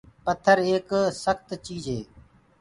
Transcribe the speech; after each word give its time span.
پٿر 0.25 0.57
ايڪ 0.69 0.89
سکت 1.23 1.47
چيٚج 1.65 1.83
هي۔ 1.95 1.99